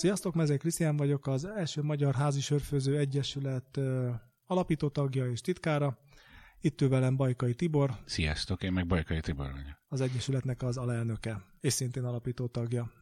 [0.00, 3.80] Sziasztok, Mezei Krisztián vagyok, az első Magyar Házi Sörfőző Egyesület
[4.46, 5.98] alapító tagja és titkára.
[6.60, 7.90] Itt ő velem Bajkai Tibor.
[8.04, 9.82] Sziasztok, én meg Bajkai Tibor vagyok.
[9.88, 12.92] Az Egyesületnek az alelnöke, és szintén alapító tagja.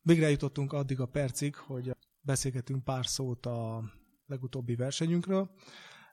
[0.00, 3.82] Végre jutottunk addig a percig, hogy beszélgetünk pár szót a
[4.26, 5.50] legutóbbi versenyünkről.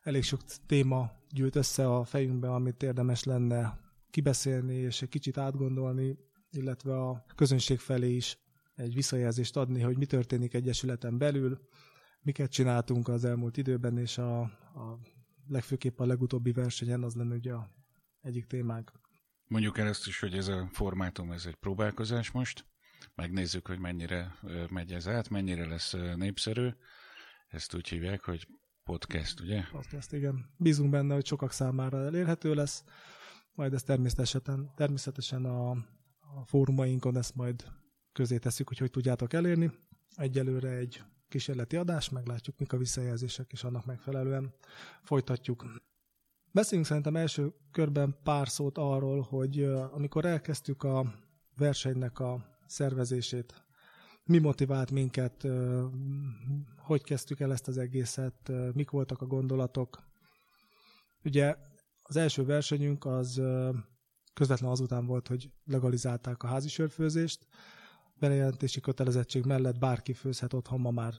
[0.01, 6.17] Elég sok téma gyűlt össze a fejünkbe, amit érdemes lenne kibeszélni és egy kicsit átgondolni,
[6.49, 8.37] illetve a közönség felé is
[8.79, 11.59] egy visszajelzést adni, hogy mi történik egyesületen belül,
[12.21, 14.99] miket csináltunk az elmúlt időben, és a, a
[15.47, 17.71] legfőképp a legutóbbi versenyen az lenne ugye a
[18.21, 18.91] egyik témánk.
[19.47, 22.65] Mondjuk el ezt is, hogy ez a formátum, ez egy próbálkozás most.
[23.15, 24.35] Megnézzük, hogy mennyire
[24.69, 26.69] megy ez át, mennyire lesz népszerű.
[27.47, 28.47] Ezt úgy hívják, hogy
[28.83, 29.63] podcast, ugye?
[29.71, 30.53] Podcast, igen.
[30.57, 32.83] Bízunk benne, hogy sokak számára elérhető lesz.
[33.53, 35.69] Majd ezt természetesen, természetesen a,
[36.19, 37.65] a fórumainkon ezt majd
[38.19, 39.71] közé tesszük, hogy hogy tudjátok elérni.
[40.15, 44.53] Egyelőre egy kísérleti adás, meglátjuk, mik a visszajelzések, és annak megfelelően
[45.01, 45.65] folytatjuk.
[46.51, 51.13] Beszéljünk szerintem első körben pár szót arról, hogy amikor elkezdtük a
[51.57, 53.63] versenynek a szervezését,
[54.23, 55.47] mi motivált minket,
[56.77, 60.03] hogy kezdtük el ezt az egészet, mik voltak a gondolatok.
[61.23, 61.55] Ugye
[62.01, 63.41] az első versenyünk az
[64.33, 67.47] közvetlen azután volt, hogy legalizálták a házi sörfőzést,
[68.19, 71.13] bejelentési kötelezettség mellett bárki főzhet otthon ma már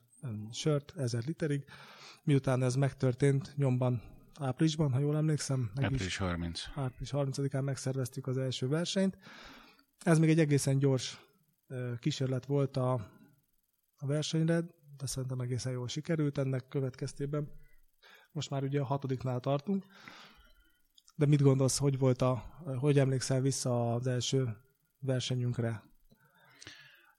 [0.50, 1.64] sört, ezer literig.
[2.24, 4.02] Miután ez megtörtént, nyomban
[4.40, 5.70] áprilisban, ha jól emlékszem.
[5.74, 6.62] Április 30.
[6.74, 9.18] Április 30-án megszerveztük az első versenyt.
[10.04, 11.20] Ez még egy egészen gyors
[11.98, 12.92] kísérlet volt a,
[13.96, 14.60] a versenyre,
[14.96, 17.48] de szerintem egészen jól sikerült ennek következtében.
[18.32, 19.84] Most már ugye a hatodiknál tartunk.
[21.16, 22.34] De mit gondolsz, hogy volt a,
[22.78, 24.56] hogy emlékszel vissza az első
[25.00, 25.89] versenyünkre?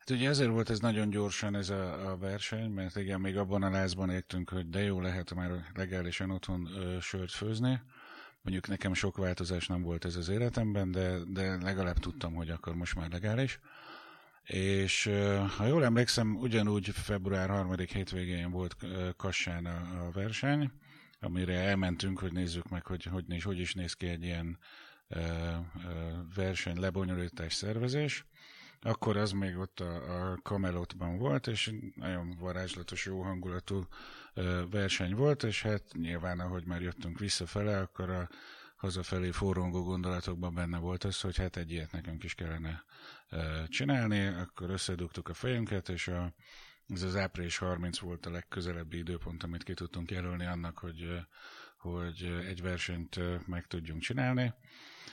[0.02, 3.64] Hát ugye ezért volt ez nagyon gyorsan ez a, a verseny, mert igen, még abban
[3.64, 7.82] a lázban értünk, hogy de jó lehet már legálisan otthon ö, sört főzni.
[8.42, 12.76] Mondjuk nekem sok változás nem volt ez az életemben, de, de legalább tudtam, hogy akkor
[12.76, 13.60] most már legális.
[14.44, 15.10] És
[15.58, 17.76] ha jól emlékszem, ugyanúgy február 3.
[17.78, 18.76] hétvégén volt
[19.18, 20.72] Kassán a, a verseny,
[21.20, 24.58] amire elmentünk, hogy nézzük meg, hogy hogy, is, hogy is néz ki egy ilyen
[25.08, 25.60] ö, ö,
[26.36, 28.26] verseny lebonyolítás szervezés.
[28.82, 33.88] Akkor az még ott a, a Kamelotban volt, és nagyon varázslatos, jó hangulatú
[34.70, 38.30] verseny volt, és hát nyilván, ahogy már jöttünk visszafele, akkor a
[38.76, 42.84] hazafelé forrongó gondolatokban benne volt az, hogy hát egy ilyet nekünk is kellene
[43.68, 46.34] csinálni, akkor összedugtuk a fejünket, és a,
[46.88, 51.20] ez az április 30 volt a legközelebbi időpont, amit ki tudtunk jelölni annak, hogy,
[51.78, 54.54] hogy egy versenyt meg tudjunk csinálni.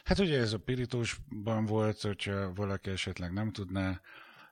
[0.09, 4.01] Hát ugye ez a pirítósban volt, hogyha valaki esetleg nem tudná,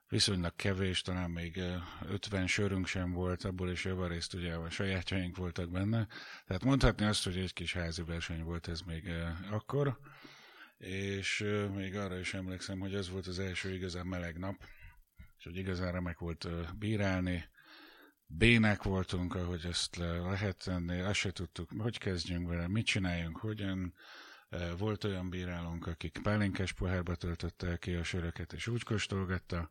[0.09, 1.61] viszonylag kevés, talán még
[2.09, 6.07] 50 sörünk sem volt, abból is javarészt ugye a sajátjaink voltak benne.
[6.47, 9.11] Tehát mondhatni azt, hogy egy kis házi verseny volt ez még
[9.51, 9.99] akkor.
[10.79, 14.57] És még arra is emlékszem, hogy ez volt az első igazán meleg nap,
[15.39, 17.45] és hogy igazán remek volt bírálni.
[18.27, 23.95] Bének voltunk, ahogy ezt lehet tenni, azt se tudtuk, hogy kezdjünk vele, mit csináljunk, hogyan.
[24.79, 29.71] Volt olyan bírálónk, akik pálinkás pohárba töltötte ki a söröket, és úgy kóstolgatta,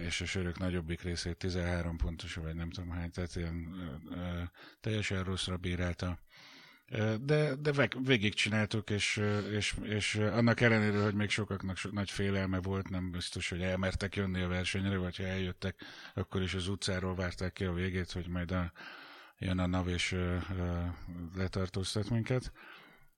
[0.00, 3.74] és a sörök nagyobbik részét 13 pontos, vagy nem tudom hány, tehát ilyen
[4.80, 6.18] teljesen rosszra bírálta.
[7.20, 12.60] De, de végig csináltuk, és, és, és annak ellenére, hogy még sokaknak so, nagy félelme
[12.60, 15.80] volt, nem biztos, hogy elmertek jönni a versenyre, vagy ha eljöttek,
[16.14, 18.72] akkor is az utcáról várták ki a végét, hogy majd a,
[19.38, 20.16] jön a NAV és
[21.34, 22.52] letartóztat minket.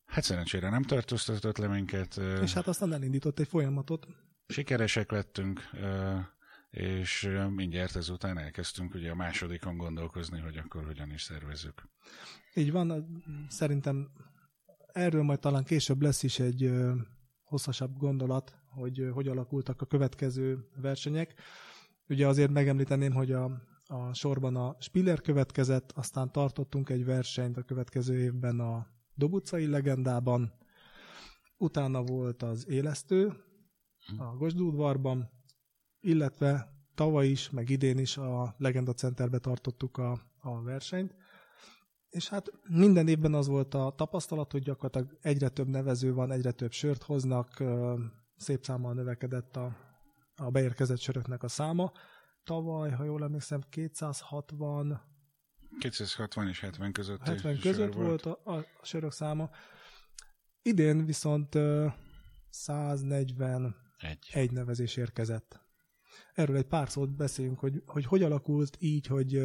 [0.08, 2.16] Hát szerencsére nem tartóztatott le minket.
[2.42, 4.06] És hát aztán elindított egy folyamatot.
[4.46, 5.60] Sikeresek lettünk,
[6.70, 11.88] és mindjárt ezután elkezdtünk ugye a másodikon gondolkozni, hogy akkor hogyan is szervezzük.
[12.54, 14.10] Így van, szerintem
[14.92, 16.70] erről majd talán később lesz is egy
[17.42, 21.34] hosszasabb gondolat, hogy hogy alakultak a következő versenyek.
[22.08, 23.44] Ugye azért megemlíteném, hogy a,
[23.86, 28.86] a sorban a Spiller következett, aztán tartottunk egy versenyt a következő évben a
[29.18, 30.52] Dobucai legendában,
[31.56, 33.32] utána volt az Élesztő
[34.18, 35.30] a Gosdúdvarban,
[36.00, 41.14] illetve tavaly is, meg idén is a Legenda Centerbe tartottuk a, a versenyt.
[42.08, 46.52] És hát minden évben az volt a tapasztalat, hogy gyakorlatilag egyre több nevező van, egyre
[46.52, 47.64] több sört hoznak,
[48.36, 49.76] szép számmal növekedett a,
[50.36, 51.92] a beérkezett söröknek a száma.
[52.44, 55.00] Tavaly, ha jól emlékszem, 260
[55.78, 59.50] 260 és 70 között 70 között volt, volt a, a sörök száma.
[60.62, 61.58] Idén viszont
[62.50, 63.74] 141
[64.32, 64.52] egy.
[64.52, 65.60] nevezés érkezett.
[66.34, 69.42] erről egy pár szót beszéljünk, hogy hogy, hogy alakult így, hogy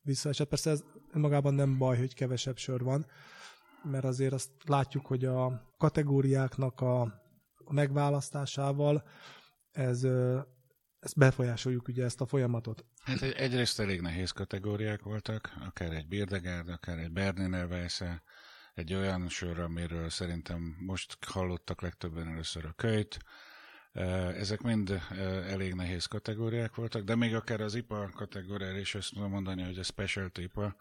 [0.00, 0.48] visszaesett.
[0.48, 3.06] Persze ez magában nem baj, hogy kevesebb sör van,
[3.82, 7.00] mert azért azt látjuk, hogy a kategóriáknak a,
[7.64, 9.04] a megválasztásával
[9.70, 10.06] ez,
[11.02, 12.84] ezt befolyásoljuk ugye ezt a folyamatot.
[13.02, 18.22] Hát egy, egyrészt elég nehéz kategóriák voltak, akár egy Birdegárd, akár egy Berniner Weisse,
[18.74, 23.18] egy olyan sör, amiről szerintem most hallottak legtöbben először a kölyt.
[24.36, 25.02] Ezek mind
[25.48, 29.78] elég nehéz kategóriák voltak, de még akár az IPA kategóriára is azt tudom mondani, hogy
[29.78, 30.76] a Specialty IPA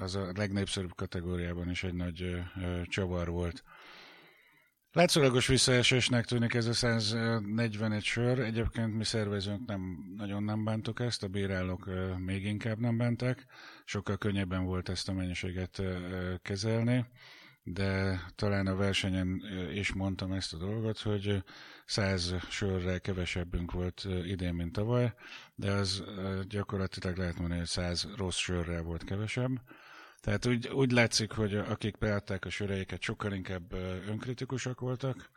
[0.00, 2.42] az a legnépszerűbb kategóriában is egy nagy
[2.84, 3.64] csavar volt.
[4.94, 8.38] Látszólagos visszaesésnek tűnik ez a 141 sör.
[8.38, 13.46] Egyébként mi szervezőnk nem, nagyon nem bántuk ezt, a bírálók még inkább nem bánták.
[13.84, 15.82] Sokkal könnyebben volt ezt a mennyiséget
[16.42, 17.06] kezelni,
[17.62, 19.42] de talán a versenyen
[19.72, 21.42] is mondtam ezt a dolgot, hogy
[21.84, 25.12] 100 sörrel kevesebbünk volt idén, mint tavaly,
[25.54, 26.04] de az
[26.48, 29.60] gyakorlatilag lehet mondani, hogy 100 rossz sörrel volt kevesebb.
[30.24, 33.72] Tehát úgy, úgy látszik, hogy akik beadták a söreiket, sokkal inkább
[34.08, 35.30] önkritikusak voltak,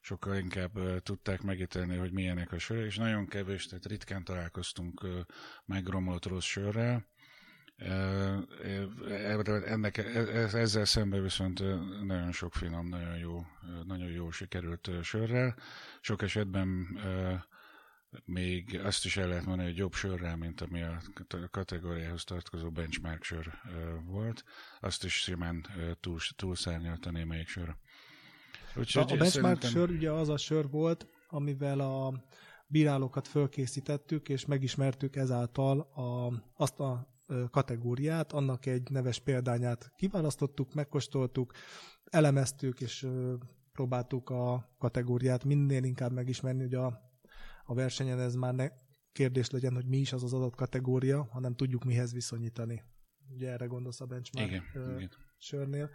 [0.00, 5.06] sokkal inkább tudták megítélni, hogy milyenek a sörek, és nagyon kevés, tehát ritkán találkoztunk
[5.64, 7.06] megromlott rossz sörrel.
[9.66, 10.02] Ennek, e,
[10.58, 11.62] ezzel szemben viszont
[12.06, 13.46] nagyon sok finom, nagyon jó,
[13.84, 15.56] nagyon jó sikerült sörrel.
[16.00, 16.98] Sok esetben
[18.24, 21.00] még azt is el lehet mondani, hogy jobb sörrel, mint ami a
[21.50, 23.52] kategóriához tartozó benchmark sör
[24.06, 24.44] volt.
[24.80, 25.66] Azt is simán
[26.00, 27.76] túl, túlszárnyalt a némelyik sör.
[28.76, 29.70] Úgyhogy a benchmark szerintem...
[29.70, 32.24] sör ugye az a sör volt, amivel a
[32.66, 37.12] bírálókat fölkészítettük, és megismertük ezáltal a, azt a
[37.50, 41.52] kategóriát, annak egy neves példányát kiválasztottuk, megkóstoltuk,
[42.04, 43.06] elemeztük, és
[43.72, 47.13] próbáltuk a kategóriát minél inkább megismerni, hogy a
[47.64, 48.68] a versenyen ez már ne
[49.12, 52.82] kérdés legyen, hogy mi is az az adott kategória, hanem tudjuk mihez viszonyítani.
[53.30, 55.10] Ugye erre gondolsz a benchmark igen, uh, igen.
[55.38, 55.90] sörnél.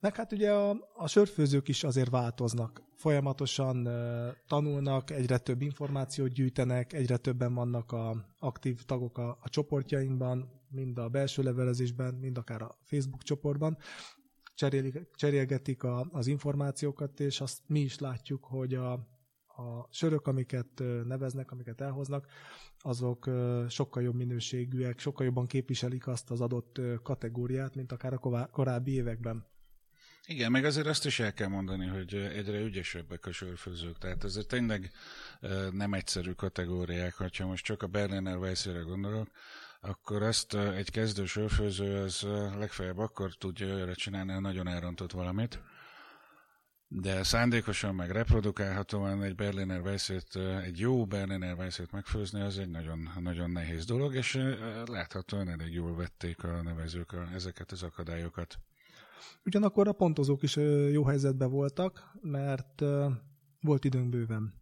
[0.00, 2.82] Meg hát ugye a, a sörfőzők is azért változnak.
[2.94, 9.48] Folyamatosan uh, tanulnak, egyre több információt gyűjtenek, egyre többen vannak a aktív tagok a, a
[9.48, 13.78] csoportjainkban, mind a belső levelezésben, mind akár a Facebook csoportban
[14.56, 18.92] cserélik, cserélgetik a, az információkat, és azt mi is látjuk, hogy a,
[19.46, 22.26] a sörök, amiket neveznek, amiket elhoznak,
[22.78, 23.30] azok
[23.68, 29.46] sokkal jobb minőségűek, sokkal jobban képviselik azt az adott kategóriát, mint akár a korábbi években.
[30.28, 34.38] Igen, meg azért azt is el kell mondani, hogy egyre ügyesebbek a sörfőzők, tehát ez
[34.48, 34.90] tényleg
[35.70, 39.28] nem egyszerű kategóriák, ha most csak a Berliner Weissre gondolok,
[39.88, 42.26] akkor ezt egy kezdő sörfőző az
[42.58, 45.60] legfeljebb akkor tudja őre csinálni, ha nagyon elrontott valamit.
[46.88, 53.10] De szándékosan meg reprodukálhatóan egy Berliner Weissét, egy jó Berliner Weissét megfőzni, az egy nagyon,
[53.20, 54.38] nagyon nehéz dolog, és
[54.84, 58.58] láthatóan elég jól vették a nevezők a, ezeket az akadályokat.
[59.44, 60.56] Ugyanakkor a pontozók is
[60.90, 62.82] jó helyzetben voltak, mert
[63.60, 64.54] volt időnk bőven.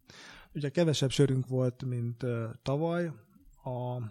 [0.53, 2.25] Ugye kevesebb sörünk volt, mint
[2.61, 3.11] tavaly,
[3.63, 4.01] a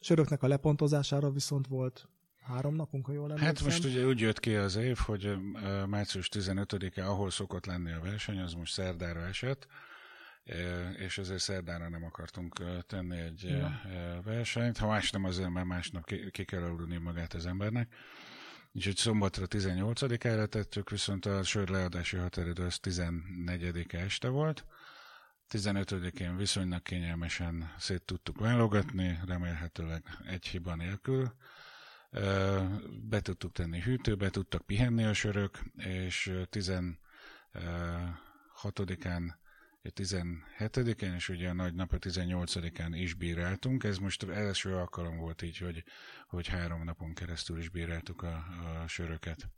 [0.00, 2.08] söröknek a lepontozására viszont volt
[2.40, 3.54] három napunk, ha jól emlékszem.
[3.54, 5.36] Hát most ugye úgy jött ki az év, hogy
[5.86, 9.66] március 15-e, ahol szokott lenni a verseny, az most szerdára esett,
[10.98, 13.80] és ezért szerdára nem akartunk tenni egy ja.
[14.24, 14.78] versenyt.
[14.78, 17.94] Ha más nem azért, mert másnap ki kell aludni magát az embernek.
[18.72, 24.64] Úgyhogy szombatra 18-ára tettük, viszont a sör leadási határidő az 14-e este volt.
[25.50, 31.34] 15-én viszonylag kényelmesen szét tudtuk válogatni, remélhetőleg egy hiba nélkül.
[33.08, 36.98] Be tudtuk tenni hűtőbe, tudtak pihenni a sörök, és 16-án
[39.84, 43.84] 17-én, és ugye a nagy nap a 18-án is bíráltunk.
[43.84, 45.84] Ez most első alkalom volt így, hogy,
[46.26, 48.44] hogy három napon keresztül is bíráltuk a,
[48.82, 49.48] a söröket.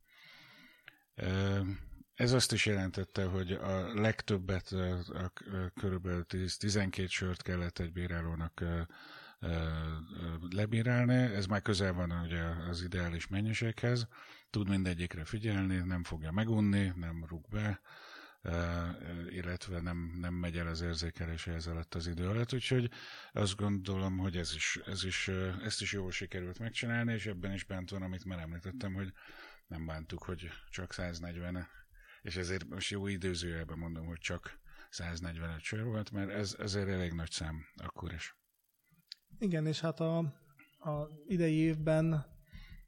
[2.23, 5.33] Ez azt is jelentette, hogy a legtöbbet, a,
[5.81, 8.65] körülbelül 10-12 sört kellett egy bírálónak
[10.51, 11.15] lebírálni.
[11.15, 14.07] Ez már közel van ugye az ideális mennyiséghez.
[14.51, 17.81] Tud mindegyikre figyelni, nem fogja megunni, nem rúg be,
[19.29, 22.53] illetve nem, nem megy el az érzékelése ez alatt az idő alatt.
[22.53, 22.91] Úgyhogy
[23.33, 25.29] azt gondolom, hogy ez is, ez is,
[25.65, 29.13] ezt is jól sikerült megcsinálni, és ebben is bánt van, amit már említettem, hogy
[29.67, 31.82] nem bántuk, hogy csak 140
[32.23, 34.61] és ezért most jó időzőjelben mondom, hogy csak
[34.91, 38.37] 145 sör volt, mert ez ezért elég nagy szám akkor is.
[39.39, 40.19] Igen, és hát a,
[40.79, 42.27] a idei évben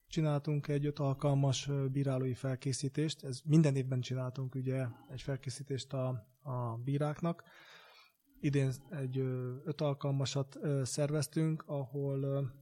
[0.08, 3.24] csináltunk egy öt alkalmas bírálói felkészítést.
[3.24, 6.08] Ez minden évben csináltunk ugye egy felkészítést a,
[6.42, 7.42] a bíráknak.
[8.40, 9.18] Idén egy
[9.64, 12.52] öt alkalmasat szerveztünk, ahol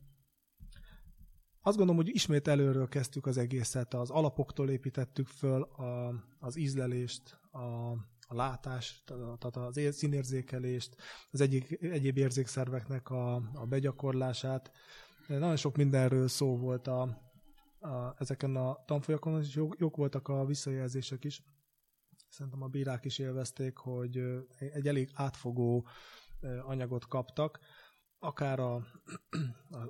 [1.63, 7.39] azt gondolom, hogy ismét előről kezdtük az egészet, az alapoktól építettük föl a, az ízlelést,
[7.51, 7.91] a,
[8.21, 10.97] a látást, tehát az színérzékelést,
[11.31, 14.71] az egyik, egyéb érzékszerveknek a, a begyakorlását.
[15.27, 17.03] Nagyon sok mindenről szó volt a,
[17.81, 21.43] a, ezeken a tanfolyakon, és jók, jók voltak a visszajelzések is.
[22.29, 24.23] Szerintem a bírák is élvezték, hogy
[24.59, 25.87] egy elég átfogó
[26.67, 27.59] anyagot kaptak
[28.23, 28.75] akár a,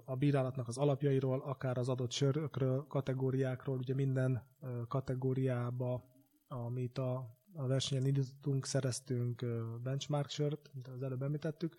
[0.05, 4.43] a, bírálatnak az alapjairól, akár az adott sörökről, kategóriákról, ugye minden
[4.89, 6.05] kategóriába,
[6.49, 9.45] amit a, a versenyen indítottunk, szereztünk
[9.83, 11.75] benchmark sört, mint az előbb említettük.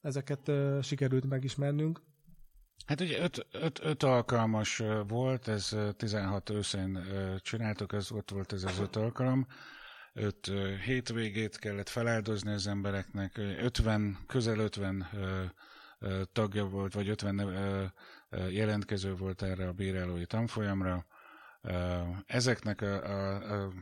[0.00, 0.50] Ezeket
[0.82, 2.02] sikerült megismernünk.
[2.86, 6.98] Hát ugye öt, öt, öt alkalmas volt, ez 16 őszén
[7.38, 9.46] csináltuk, ez ott volt ez az öt alkalom
[10.12, 10.52] öt
[10.84, 15.08] hétvégét kellett feláldozni az embereknek, 50, közel 50
[16.32, 17.92] tagja volt, vagy 50
[18.50, 21.06] jelentkező volt erre a bírálói tanfolyamra.
[22.26, 23.72] Ezeknek a, a, a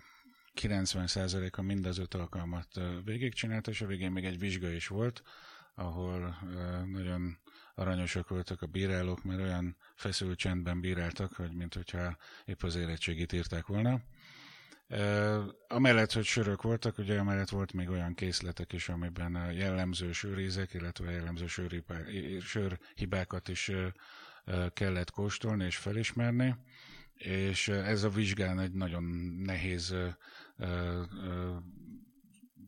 [0.61, 2.69] 90%-a mind az öt alkalmat
[3.05, 5.23] végigcsinálta, és a végén még egy vizsga is volt,
[5.75, 6.39] ahol
[6.87, 7.39] nagyon
[7.75, 13.33] aranyosak voltak a bírálók, mert olyan feszült csendben bíráltak, hogy mint hogyha épp az érettségit
[13.33, 14.01] írták volna.
[15.69, 20.75] Amellett, hogy sörök voltak, ugye amellett volt még olyan készletek is, amiben a jellemző sőrízek,
[20.75, 21.47] illetve jellemző
[22.41, 23.71] sörhibákat is
[24.73, 26.57] kellett kóstolni és felismerni,
[27.15, 29.05] és ez a vizsgán egy nagyon
[29.45, 29.95] nehéz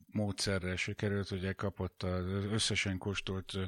[0.07, 3.59] módszerrel sikerült, ugye kapott az összesen kóstolt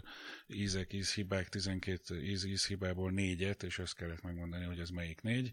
[0.46, 5.52] ízek, ízhibák, 12 íz, ízhibából négyet, és azt kellett megmondani, hogy ez melyik négy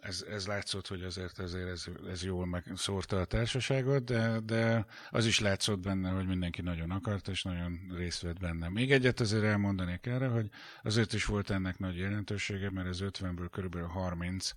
[0.00, 5.26] ez, ez látszott, hogy azért ezért ez, ez jól megszórta a társaságot, de, de az
[5.26, 8.68] is látszott benne, hogy mindenki nagyon akart, és nagyon részt vett benne.
[8.68, 10.48] Még egyet azért elmondanék erre, hogy
[10.82, 14.50] azért is volt ennek nagy jelentősége, mert az 50-ből körülbelül 30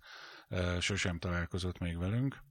[0.49, 2.43] uh, sosem találkozott még velünk,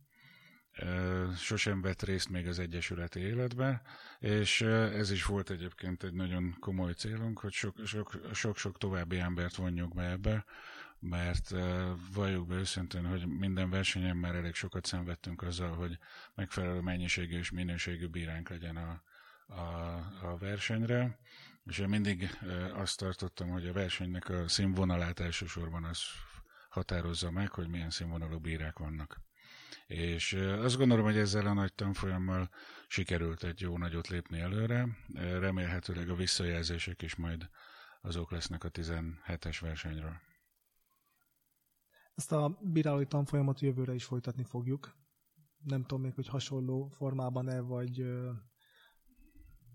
[1.37, 3.83] sosem vett részt még az Egyesületi életbe,
[4.18, 7.73] és ez is volt egyébként egy nagyon komoly célunk, hogy
[8.33, 10.45] sok-sok további embert vonjuk be ebbe,
[11.00, 11.54] mert
[12.14, 15.98] valljuk be őszintén, hogy minden versenyen már elég sokat szenvedtünk azzal, hogy
[16.34, 19.02] megfelelő mennyiségű és minőségű bíránk legyen a,
[19.46, 21.18] a, a versenyre,
[21.64, 22.38] és én mindig
[22.72, 26.02] azt tartottam, hogy a versenynek a színvonalát elsősorban az
[26.68, 29.20] határozza meg, hogy milyen színvonalú bírák vannak.
[29.86, 32.50] És azt gondolom, hogy ezzel a nagy tanfolyammal
[32.88, 34.88] sikerült egy jó nagyot lépni előre.
[35.14, 37.48] Remélhetőleg a visszajelzések is majd
[38.00, 40.20] azok lesznek a 17-es versenyről.
[42.18, 44.96] Ezt a bírálói tanfolyamat jövőre is folytatni fogjuk.
[45.64, 48.04] Nem tudom még, hogy hasonló formában-e, vagy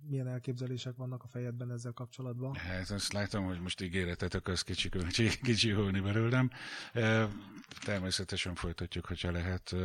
[0.02, 2.56] milyen elképzelések vannak a fejedben ezzel kapcsolatban?
[2.56, 6.50] Hát azt látom, hogy most ígéretet akarsz kicsi, kicsi, kicsi belőlem.
[7.84, 9.76] Természetesen folytatjuk, hogyha lehet.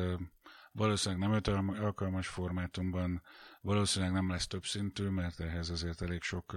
[0.72, 1.48] Valószínűleg nem öt
[1.80, 3.22] alkalmas formátumban,
[3.60, 6.56] valószínűleg nem lesz több szintű, mert ehhez azért elég sok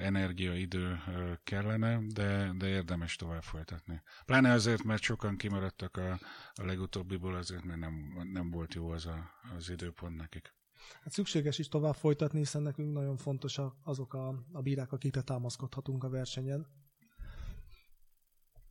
[0.00, 0.98] energia, idő
[1.44, 4.02] kellene, de, de érdemes tovább folytatni.
[4.24, 6.18] Pláne azért, mert sokan kimaradtak a,
[6.54, 7.94] a legutóbbiból, azért, mert nem,
[8.32, 10.56] nem volt jó az a, az időpont nekik.
[11.02, 16.04] Hát szükséges is tovább folytatni, hiszen nekünk nagyon fontosak azok a, a bírák, akikre támaszkodhatunk
[16.04, 16.66] a versenyen.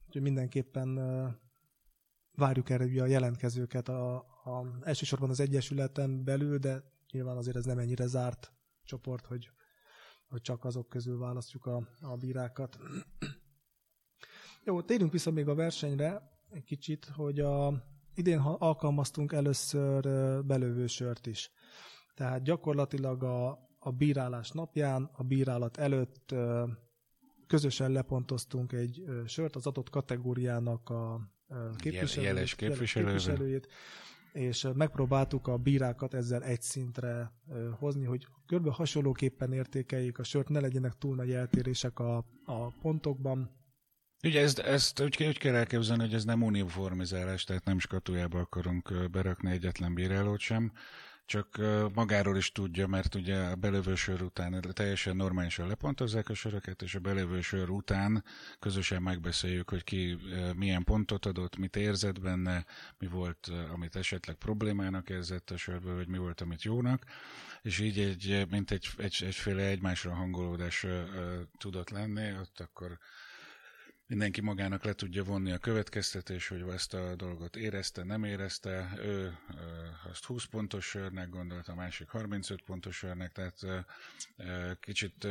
[0.06, 0.96] Úgyhogy mindenképpen
[2.32, 7.78] várjuk erre a jelentkezőket, a, a, elsősorban az Egyesületen belül, de nyilván azért ez nem
[7.78, 8.52] ennyire zárt
[8.84, 9.50] csoport, hogy
[10.30, 12.80] hogy csak azok közül választjuk a, a bírákat.
[14.64, 17.84] Jó, térjünk vissza még a versenyre egy kicsit, hogy a,
[18.16, 20.02] idén alkalmaztunk először
[20.46, 21.52] belövősört is.
[22.14, 26.36] Tehát gyakorlatilag a, a bírálás napján, a bírálat előtt
[27.48, 31.32] közösen lepontoztunk egy sört az adott kategóriának a
[31.76, 33.68] képviselőjét, jeles képviselőjét
[34.38, 37.32] és megpróbáltuk a bírákat ezzel egy szintre
[37.80, 38.70] hozni, hogy kb.
[38.70, 43.52] hasonlóképpen értékeljék a sört, ne legyenek túl nagy eltérések a, a pontokban.
[44.24, 49.10] Ugye ezt, ezt úgy, úgy kell elképzelni, hogy ez nem uniformizálás, tehát nem skatujába akarunk
[49.12, 50.72] berakni egyetlen bírálót sem,
[51.28, 51.62] csak
[51.94, 56.96] magáról is tudja, mert ugye a belövő sör után teljesen normálisan lepontozzák a söröket, és
[56.96, 58.24] a belövő sör után
[58.60, 60.18] közösen megbeszéljük, hogy ki
[60.56, 62.66] milyen pontot adott, mit érzett benne,
[62.98, 67.04] mi volt, amit esetleg problémának érzett a sörből, vagy mi volt, amit jónak,
[67.62, 70.86] és így egy, mint egy, egy, egyféle egymásra hangolódás
[71.58, 72.98] tudott lenni, ott akkor
[74.08, 78.92] mindenki magának le tudja vonni a következtetés, hogy ezt a dolgot érezte, nem érezte.
[78.98, 79.38] Ő
[80.10, 83.86] azt 20 pontos sörnek gondolta, a másik 35 pontos sörnek, tehát
[84.80, 85.28] kicsit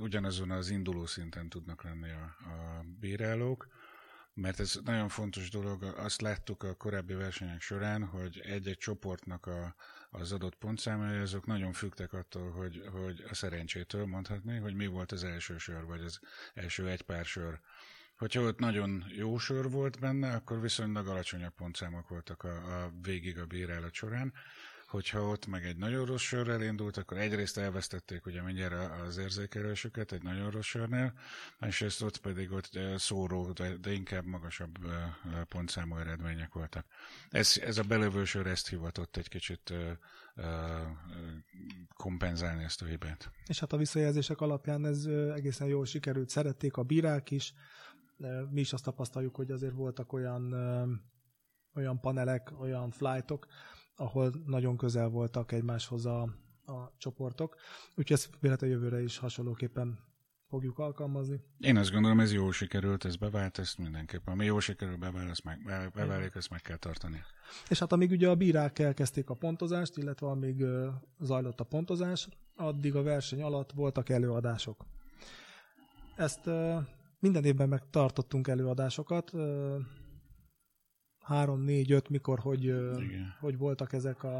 [0.00, 3.68] ugyanazon az induló szinten tudnak lenni a, a bírálók
[4.36, 9.74] mert ez nagyon fontos dolog, azt láttuk a korábbi versenyek során, hogy egy-egy csoportnak a,
[10.10, 15.12] az adott pontszámai, azok nagyon fügtek attól, hogy, hogy a szerencsétől mondhatni, hogy mi volt
[15.12, 16.20] az első sör, vagy az
[16.54, 17.60] első egy pár sör.
[18.16, 23.38] Hogyha ott nagyon jó sör volt benne, akkor viszonylag alacsonyabb pontszámok voltak a, a végig
[23.38, 24.32] a bírálat során
[24.86, 30.12] hogyha ott meg egy nagyon rossz sörrel indult, akkor egyrészt elvesztették ugye mindjárt az érzékelésüket
[30.12, 31.12] egy nagyon rossz sörnél,
[31.58, 34.78] másrészt ott pedig ott szóró, de, de inkább magasabb
[35.48, 36.86] pontszámú eredmények voltak.
[37.30, 39.72] Ez, ez a belövő sör ezt hivatott egy kicsit
[41.96, 43.30] kompenzálni ezt a hibát.
[43.46, 45.04] És hát a visszajelzések alapján ez
[45.34, 47.54] egészen jól sikerült, szerették a bírák is,
[48.50, 50.54] mi is azt tapasztaljuk, hogy azért voltak olyan
[51.76, 53.46] olyan panelek, olyan flightok,
[53.96, 56.22] ahol nagyon közel voltak egymáshoz a,
[56.64, 57.56] a csoportok.
[57.88, 59.98] Úgyhogy ezt véletlenül jövőre is hasonlóképpen
[60.48, 61.40] fogjuk alkalmazni.
[61.58, 64.32] Én azt gondolom, ez jól sikerült, ez bevált, ezt mindenképpen.
[64.32, 67.22] Ami jól sikerül, bevált, ezt meg, beválik, ezt meg kell tartani.
[67.68, 70.64] És hát amíg ugye a bírák elkezdték a pontozást, illetve amíg
[71.18, 74.86] zajlott a pontozás, addig a verseny alatt voltak előadások.
[76.16, 76.50] Ezt
[77.18, 79.32] minden évben megtartottunk előadásokat.
[79.32, 79.80] Uh,
[81.26, 83.36] három, négy, öt, mikor, hogy, Igen.
[83.40, 84.38] hogy voltak ezek a,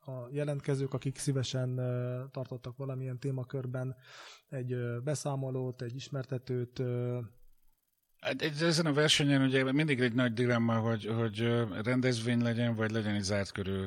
[0.00, 1.74] a jelentkezők, akik szívesen
[2.30, 3.96] tartottak valamilyen témakörben
[4.48, 6.82] egy beszámolót, egy ismertetőt.
[8.20, 13.14] Hát ezen a versenyen ugye mindig egy nagy dilemma, hogy, hogy rendezvény legyen, vagy legyen
[13.14, 13.86] egy zárt körű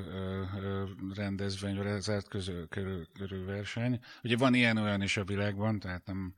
[1.14, 4.00] rendezvény, vagy zárt körű, körű, körű verseny.
[4.24, 6.34] Ugye van ilyen olyan is a világban, tehát nem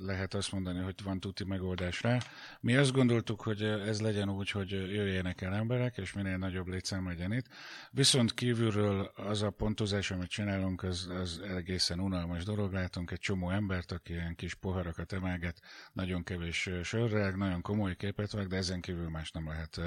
[0.00, 2.18] lehet azt mondani, hogy van tuti megoldás rá.
[2.60, 7.06] Mi azt gondoltuk, hogy ez legyen úgy, hogy jöjjenek el emberek, és minél nagyobb létszám
[7.06, 7.46] legyen itt.
[7.90, 12.72] Viszont kívülről az a pontozás, amit csinálunk, az, az egészen unalmas dolog.
[12.72, 15.60] Látunk egy csomó embert, aki ilyen kis poharakat emelget,
[15.92, 19.80] nagyon kevés sörrel, nagyon komoly képet vág, de ezen kívül más nem lehet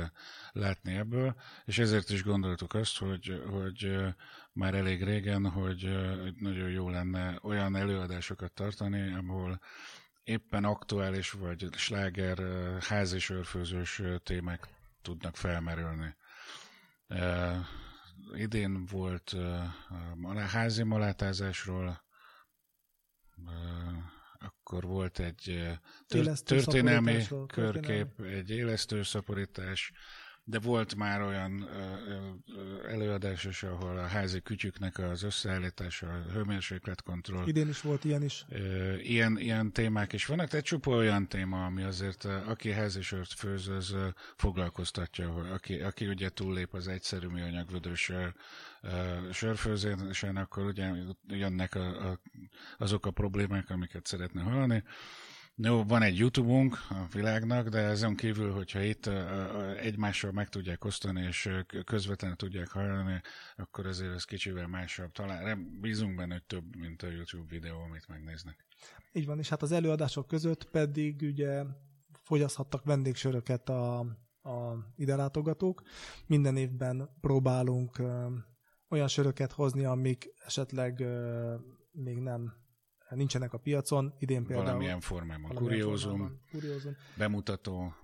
[0.51, 1.35] látni ebből.
[1.65, 3.97] És ezért is gondoltuk azt, hogy, hogy
[4.53, 5.89] már elég régen, hogy
[6.39, 9.61] nagyon jó lenne olyan előadásokat tartani, ahol
[10.23, 12.39] éppen aktuális vagy sláger
[12.81, 14.67] házi sörfőzős témák
[15.01, 16.15] tudnak felmerülni.
[17.09, 17.57] Uh,
[18.33, 22.03] idén volt uh, házi malátázásról,
[23.35, 23.53] uh,
[24.39, 25.69] akkor volt egy
[26.07, 29.91] tör- történelmi körkép, egy élesztő szaporítás,
[30.49, 31.69] de volt már olyan
[32.87, 37.47] előadás is, ahol a házi kütyüknek az összeállítása, a hőmérsékletkontroll.
[37.47, 38.45] Idén is volt ilyen is.
[39.01, 43.67] Ilyen, ilyen témák is vannak, tehát csupa olyan téma, ami azért, aki házi sört főz,
[43.67, 43.95] az
[44.35, 48.11] foglalkoztatja, aki, aki ugye túllép az egyszerű műanyagvödős
[49.31, 50.91] sörfőzésen, akkor ugye
[51.27, 52.19] jönnek a, a,
[52.77, 54.83] azok a problémák, amiket szeretne hallani.
[55.59, 59.09] Jó, van egy YouTube-unk a világnak, de ezen kívül, hogyha itt
[59.81, 61.49] egymással meg tudják osztani, és
[61.85, 63.21] közvetlenül tudják hallani,
[63.55, 65.11] akkor azért ez kicsivel másabb.
[65.11, 68.65] Talán bízunk benne, hogy több, mint a YouTube videó, amit megnéznek.
[69.11, 71.63] Így van, és hát az előadások között pedig ugye
[72.23, 73.99] fogyaszthattak vendégsöröket a,
[74.41, 75.81] a ide látogatók.
[76.27, 78.27] Minden évben próbálunk ö,
[78.89, 81.55] olyan söröket hozni, amik esetleg ö,
[81.91, 82.65] még nem
[83.15, 84.13] nincsenek a piacon.
[84.19, 84.65] Idén például...
[84.65, 85.55] Valamilyen formában.
[85.55, 87.95] Kuriózum, kuriózum, bemutató,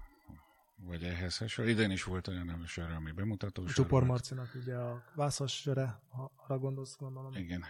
[0.75, 1.71] vagy ehhez hasonló.
[1.71, 3.65] Idén is volt olyan elősör, ami bemutató.
[3.65, 7.33] Csupor Marcinak ugye a vászas söre, ha arra gondolsz, gondolom.
[7.33, 7.63] Igen.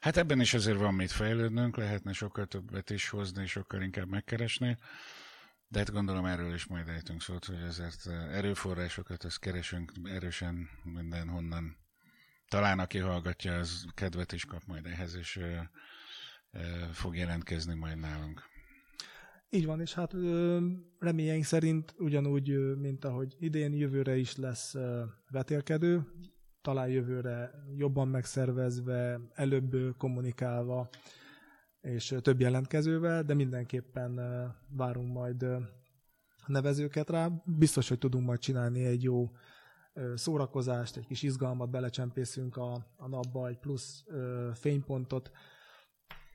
[0.00, 4.78] Hát ebben is azért van mit fejlődnünk, lehetne sokkal többet is hozni, sokkal inkább megkeresni,
[5.68, 11.76] de hát gondolom erről is majd ejtünk szót, hogy ezért erőforrásokat ezt keresünk erősen mindenhonnan.
[12.48, 15.40] Talán aki hallgatja, az kedvet is kap majd ehhez, és
[16.92, 18.42] fog jelentkezni majd nálunk.
[19.50, 20.12] Így van, és hát
[20.98, 24.74] reményeink szerint ugyanúgy, mint ahogy idén, jövőre is lesz
[25.30, 26.06] vetélkedő,
[26.62, 30.88] talán jövőre jobban megszervezve, előbb kommunikálva,
[31.80, 34.20] és több jelentkezővel, de mindenképpen
[34.68, 35.46] várunk majd
[36.46, 37.28] nevezőket rá.
[37.44, 39.30] Biztos, hogy tudunk majd csinálni egy jó
[40.14, 44.04] szórakozást, egy kis izgalmat belecsempészünk a, a napba, egy plusz
[44.54, 45.30] fénypontot,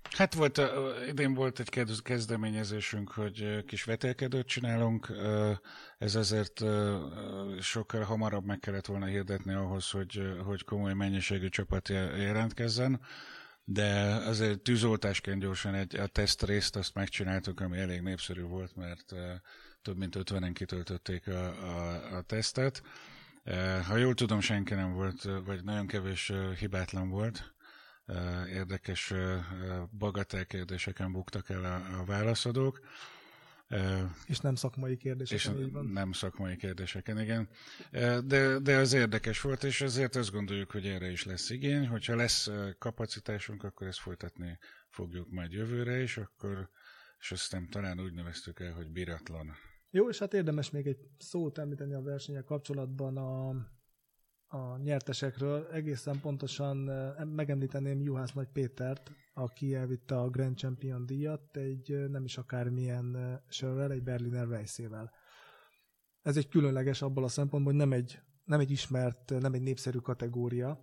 [0.10, 0.62] Hát volt,
[1.08, 5.12] idén volt egy kezdeményezésünk, hogy kis vetélkedőt csinálunk.
[5.98, 6.64] Ez azért
[7.60, 13.02] sokkal hamarabb meg kellett volna hirdetni ahhoz, hogy, hogy komoly mennyiségű csapat jelentkezzen.
[13.64, 13.92] de
[14.26, 19.14] azért tűzoltásként gyorsan egy a tesztrészt azt megcsináltuk, ami elég népszerű volt, mert
[19.82, 22.82] több mint 50-en kitöltötték a, a, a tesztet.
[23.88, 27.54] Ha jól tudom, senki nem volt, vagy nagyon kevés hibátlan volt.
[28.54, 29.14] Érdekes
[29.98, 32.80] bagatelkérdéseken buktak el a, a válaszadók.
[34.26, 35.86] És nem szakmai kérdéseken, és így van.
[35.86, 37.50] Nem szakmai kérdéseken, igen.
[38.26, 41.88] De, de az érdekes volt, és ezért azt gondoljuk, hogy erre is lesz igény.
[41.88, 44.58] Hogyha lesz kapacitásunk, akkor ezt folytatni
[44.90, 46.70] fogjuk majd jövőre is, akkor,
[47.20, 49.52] és aztán talán úgy neveztük el, hogy biratlon.
[49.90, 53.50] Jó, és hát érdemes még egy szót említeni a versenyek kapcsolatban a,
[54.52, 55.68] a nyertesekről.
[55.72, 56.78] Egészen pontosan
[57.28, 63.92] megemlíteném Juhász Nagy Pétert, aki elvitte a Grand Champion díjat egy nem is akármilyen sörrel,
[63.92, 65.12] egy Berliner Weissével.
[66.22, 69.98] Ez egy különleges abból a szempontból, hogy nem egy, nem egy ismert, nem egy népszerű
[69.98, 70.80] kategória,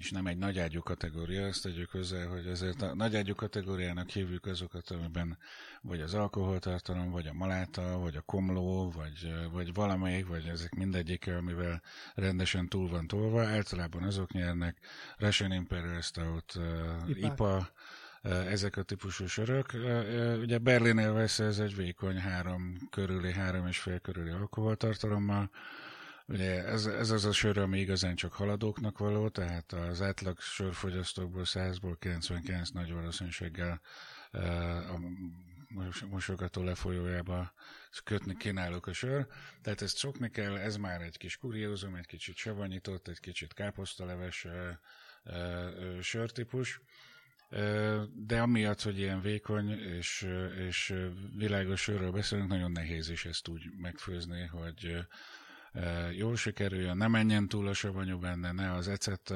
[0.00, 4.90] és nem egy nagyágyú kategória, ezt tegyük hozzá, hogy azért a nagyágyú kategóriának hívjuk azokat,
[4.90, 5.38] amiben
[5.80, 11.26] vagy az alkoholtartalom, vagy a maláta, vagy a komló, vagy, vagy valamelyik, vagy ezek mindegyik,
[11.26, 11.82] amivel
[12.14, 13.46] rendesen túl van tolva.
[13.46, 14.78] Általában azok nyernek
[15.18, 17.68] Russian Imperial Stout, uh, IPA,
[18.22, 19.70] uh, ezek a típusú sörök.
[19.74, 25.50] Uh, ugye Berliner vesz ez egy vékony három körüli, három és fél körüli alkoholtartalommal,
[26.30, 31.42] Ugye ez, ez az a sör, ami igazán csak haladóknak való, tehát az átlag sörfogyasztókból
[31.44, 33.80] 100-ból 99 nagy valószínűséggel
[34.88, 34.98] a
[36.06, 37.52] mosogató lefolyójába
[38.04, 39.26] kötni kínálok a sör.
[39.62, 44.46] Tehát ezt szokni kell, ez már egy kis kuriózum, egy kicsit savanyított, egy kicsit káposztaleves
[46.00, 46.80] sörtípus.
[48.14, 50.28] De amiatt, hogy ilyen vékony és,
[50.68, 50.94] és
[51.36, 55.06] világos sörről beszélünk, nagyon nehéz is ezt úgy megfőzni, hogy
[56.16, 59.30] jól sikerüljön, ne menjen túl a savanyú benne, ne az ecet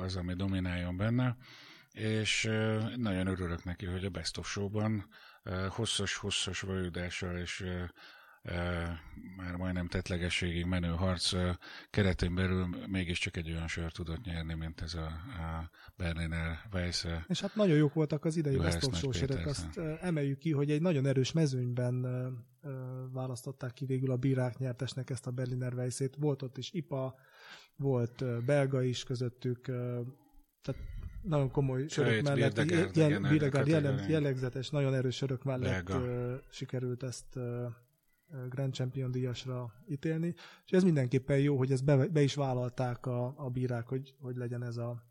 [0.00, 1.36] az, ami domináljon benne,
[1.92, 2.50] és
[2.96, 5.08] nagyon örülök neki, hogy a Best of Show-ban
[5.68, 7.64] hosszas-hosszas vajudással és
[9.36, 11.32] már majdnem tetlegességig menő harc
[11.90, 17.06] keretén belül mégiscsak egy olyan sör tudott nyerni, mint ez a, a Berliner Weiss.
[17.26, 18.60] És hát nagyon jók voltak az idei
[19.12, 22.06] sörök, azt emeljük ki, hogy egy nagyon erős mezőnyben
[23.12, 26.16] választották ki végül a bírák nyertesnek ezt a Berliner Weissét.
[26.18, 27.14] Volt ott is IPA,
[27.76, 29.60] volt belga is közöttük,
[30.62, 30.82] tehát
[31.22, 36.40] nagyon komoly sörök mellett, jel, jellegzetes, nagyon erős sörök mellett belga.
[36.50, 37.38] sikerült ezt
[38.48, 40.34] Grand Champion díjasra ítélni,
[40.64, 44.36] és ez mindenképpen jó, hogy ezt be, be is vállalták a, a bírák, hogy, hogy
[44.36, 45.02] legyen ez a,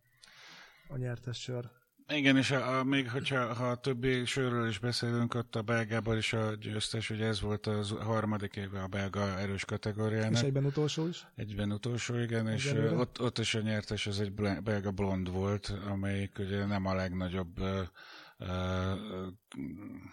[0.87, 1.69] a nyertes sör.
[2.07, 6.17] Igen, és a, a, még hogyha ha a többi sörről is beszélünk, ott a belgában
[6.17, 10.31] is a győztes, hogy ez volt a harmadik éve a belga erős kategóriának.
[10.31, 11.27] És egyben utolsó is?
[11.35, 14.31] Egyben utolsó, igen, és ott, ott is a nyertes az egy
[14.63, 17.61] belga blond volt, amelyik ugye nem a legnagyobb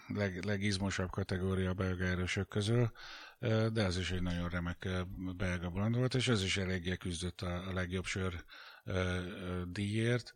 [0.07, 2.91] leg, legizmosabb kategória a belga erősök közül,
[3.73, 4.87] de az is egy nagyon remek
[5.37, 8.43] belga blond volt, és ez is eléggé küzdött a, a legjobb sör
[9.65, 10.33] díjért,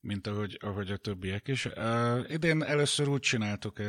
[0.00, 1.64] mint ahogy, ahogy a többiek is.
[1.64, 3.80] Uh, idén először úgy csináltuk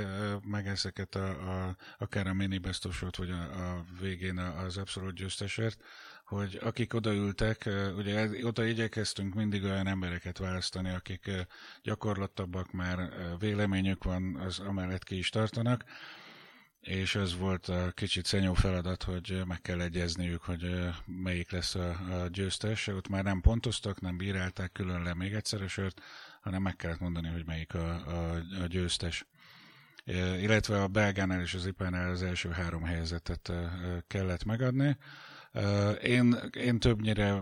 [0.43, 5.83] meg ezeket a, a, akár a mini bestosot, vagy a, a végén az abszolút győztesért,
[6.27, 11.31] hogy akik odaültek, ugye oda igyekeztünk mindig olyan embereket választani, akik
[11.83, 13.09] gyakorlatabbak már,
[13.39, 15.83] véleményük van, az amellett ki is tartanak,
[16.79, 22.27] és ez volt a kicsit szenyó feladat, hogy meg kell egyezniük, hogy melyik lesz a,
[22.31, 22.87] győztes.
[22.87, 25.61] Ott már nem pontoztak, nem bírálták külön le még egyszer
[26.41, 29.25] hanem meg kellett mondani, hogy melyik a, a, a győztes.
[30.41, 33.51] Illetve a belgánál és az ipánál az első három helyzetet
[34.07, 34.97] kellett megadni.
[36.01, 37.41] Én, én többnyire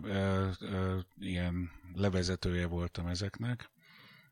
[1.19, 3.69] ilyen levezetője voltam ezeknek.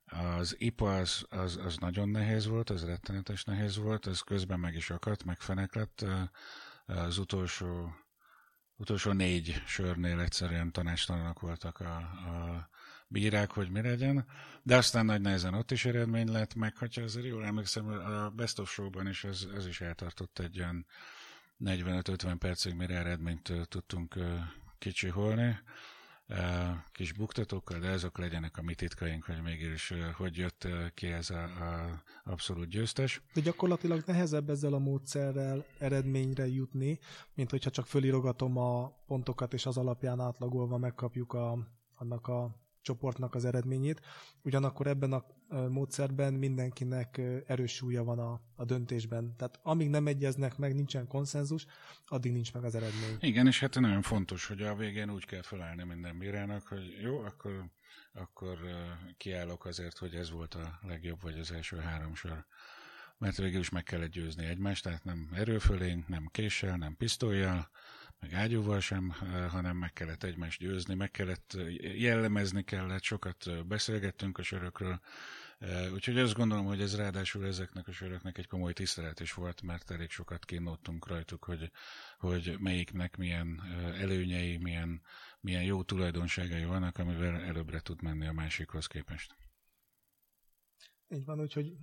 [0.06, 4.76] Az IPA az, az, az nagyon nehéz volt, az rettenetes nehéz volt, ez közben meg
[4.76, 6.06] is akadt, megfenek lett.
[6.86, 7.96] Az utolsó,
[8.76, 12.70] utolsó négy sörnél egyszerűen tanácstalanak voltak a, a
[13.08, 14.26] bírák, hogy mi legyen,
[14.64, 18.60] de aztán nagy nehezen ott is eredmény lett, meg ha azért jól emlékszem, a Best
[18.60, 20.86] of Show-ban is ez, ez is eltartott egy olyan
[21.60, 24.16] 45-50 percig, mire eredményt tudtunk
[24.78, 25.60] kicsiholni,
[26.92, 31.44] kis buktatókkal, de ezek legyenek a mi titkaink, hogy mégis hogy jött ki ez a,
[31.44, 33.22] a abszolút győztes.
[33.34, 37.00] De gyakorlatilag nehezebb ezzel a módszerrel eredményre jutni,
[37.34, 41.58] mint hogyha csak fölirogatom a pontokat, és az alapján átlagolva megkapjuk a,
[41.96, 44.02] annak a csoportnak az eredményét.
[44.42, 45.26] Ugyanakkor ebben a
[45.70, 49.36] módszerben mindenkinek erős súlya van a, a döntésben.
[49.38, 51.66] Tehát amíg nem egyeznek meg, nincsen konszenzus,
[52.06, 53.18] addig nincs meg az eredmény.
[53.20, 57.20] Igen, és hát nagyon fontos, hogy a végén úgy kell felállni minden bírának, hogy jó,
[57.20, 57.70] akkor,
[58.14, 58.58] akkor
[59.18, 62.46] kiállok azért, hogy ez volt a legjobb, vagy az első három sor
[63.18, 67.70] mert végül is meg kellett győzni egymást, tehát nem erőfölénk, nem késsel, nem pisztolyjal,
[68.24, 73.48] meg ágyúval sem, eh, hanem meg kellett egymást győzni, meg kellett eh, jellemezni kellett, sokat
[73.48, 75.00] eh, beszélgettünk a sörökről,
[75.94, 79.92] Úgyhogy azt gondolom, hogy ez ráadásul ezeknek a söröknek egy komoly tisztelet is volt, mert
[79.92, 81.72] elég sokat kínlottunk rajtuk, hogy,
[82.18, 83.62] hogy melyiknek milyen
[84.00, 85.02] előnyei, milyen,
[85.40, 89.36] milyen jó tulajdonságai vannak, amivel előbbre tud menni a másikhoz képest.
[91.10, 91.78] Így van, úgyhogy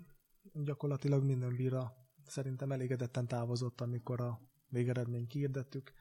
[0.53, 1.92] gyakorlatilag minden bíra
[2.26, 5.92] szerintem elégedetten távozott, amikor a végeredményt kiirdettük.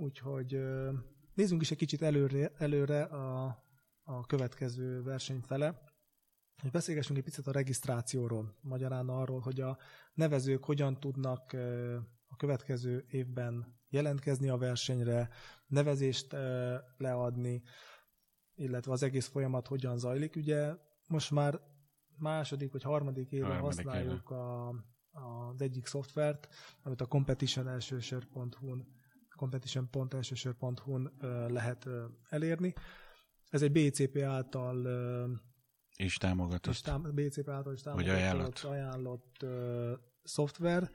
[0.00, 0.58] Úgyhogy
[1.34, 3.64] nézzünk is egy kicsit előre, előre a,
[4.02, 5.82] a következő verseny fele,
[6.62, 9.78] hogy beszélgessünk egy picit a regisztrációról, magyarán arról, hogy a
[10.14, 11.52] nevezők hogyan tudnak
[12.26, 15.28] a következő évben jelentkezni a versenyre,
[15.66, 16.32] nevezést
[16.96, 17.62] leadni,
[18.54, 20.36] illetve az egész folyamat hogyan zajlik.
[20.36, 20.74] Ugye
[21.08, 21.60] most már
[22.16, 24.68] második vagy harmadik éve használjuk a,
[25.10, 26.48] az egyik szoftvert,
[26.82, 27.66] amit a competition
[29.42, 31.12] elsősor.hu-n competition.elsősor.hu-n
[31.48, 31.88] lehet
[32.28, 32.74] lehet
[33.48, 34.86] Ez egy BCP által
[35.96, 36.72] és támogatott.
[36.72, 40.90] És tám- BCP által is támogatott, vagy ajánlott, ajánlott uh, szoftver.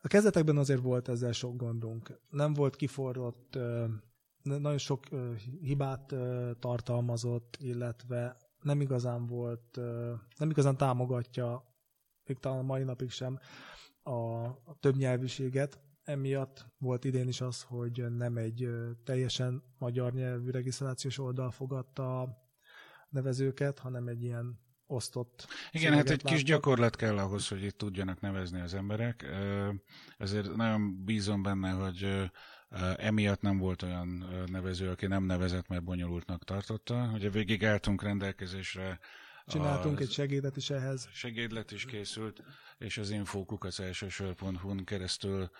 [0.00, 2.20] A kezdetekben azért volt ezzel sok gondunk.
[2.28, 3.88] Nem volt kiforrott, uh,
[4.42, 9.76] nagyon sok uh, hibát uh, tartalmazott, illetve nem igazán volt,
[10.36, 11.64] nem igazán támogatja,
[12.24, 13.38] még talán a mai napig sem,
[14.02, 15.80] a, a többnyelvűséget.
[16.04, 18.68] Emiatt volt idén is az, hogy nem egy
[19.04, 22.42] teljesen magyar nyelvű regisztrációs oldal fogadta a
[23.08, 25.46] nevezőket, hanem egy ilyen osztott.
[25.70, 26.32] Igen, hát egy láttak.
[26.32, 29.26] kis gyakorlat kell ahhoz, hogy itt tudjanak nevezni az emberek.
[30.16, 32.30] Ezért nagyon bízom benne, hogy
[32.96, 37.10] Emiatt nem volt olyan nevező, aki nem nevezett, mert bonyolultnak tartotta.
[37.14, 38.98] Ugye végig álltunk rendelkezésre
[39.46, 41.08] Csináltunk egy segédet is ehhez.
[41.12, 42.42] Segédlet is készült,
[42.78, 45.50] és az infókukat elsősor.hu-n keresztül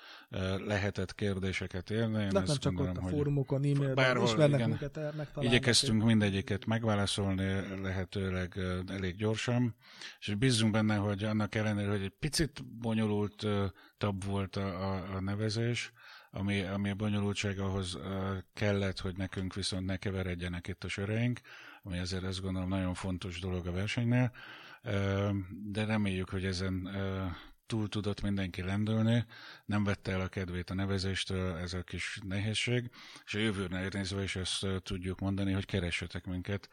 [0.66, 2.22] lehetett kérdéseket érni.
[2.22, 5.54] Én nem csak gondolom, ott a fórumokon, e-mailben, bárhol, ismernek igen, minket megtalálni.
[5.54, 9.74] Igyekeztünk mindegyiket megválaszolni lehetőleg elég gyorsan,
[10.18, 13.46] és bízunk benne, hogy annak ellenére, hogy egy picit bonyolult
[13.98, 15.92] tab volt a, a, a nevezés,
[16.30, 17.98] ami, ami a bonyolultság ahhoz
[18.54, 21.40] kellett, hogy nekünk viszont ne keveredjenek itt a söreink,
[21.86, 24.32] ami azért azt gondolom nagyon fontos dolog a versenynél,
[25.64, 26.88] de reméljük, hogy ezen
[27.66, 29.24] túl tudott mindenki lendülni,
[29.64, 32.90] nem vette el a kedvét a nevezéstől ez a kis nehézség,
[33.24, 36.68] és a jövőre nézve is ezt tudjuk mondani, hogy keressetek minket,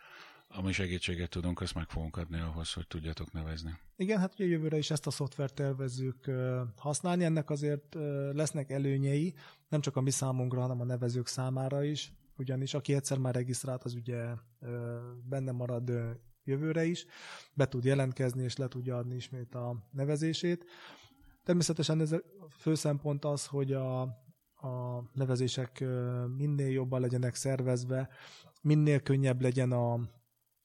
[0.48, 3.78] ami segítséget tudunk, azt meg fogunk adni ahhoz, hogy tudjatok nevezni.
[3.96, 6.32] Igen, hát ugye jövőre is ezt a szoftvert tervezzük
[6.76, 7.96] használni, ennek azért
[8.34, 9.34] lesznek előnyei,
[9.70, 13.84] nem csak a mi számunkra, hanem a nevezők számára is, ugyanis aki egyszer már regisztrált,
[13.84, 14.26] az ugye
[15.24, 15.92] benne marad
[16.44, 17.06] jövőre is,
[17.54, 20.66] be tud jelentkezni, és le tudja adni ismét a nevezését.
[21.44, 24.02] Természetesen ez a fő szempont az, hogy a,
[24.56, 25.84] a nevezések
[26.38, 28.10] minél jobban legyenek szervezve,
[28.62, 29.94] minél könnyebb legyen a,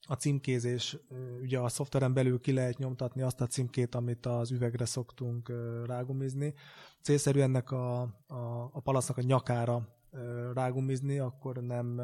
[0.07, 0.97] a címkézés,
[1.41, 5.51] ugye a szoftveren belül ki lehet nyomtatni azt a címkét, amit az üvegre szoktunk
[5.85, 6.53] rágumizni.
[7.01, 9.96] Célszerű ennek a, a, a palasznak a nyakára
[10.53, 12.01] rágumizni, akkor nem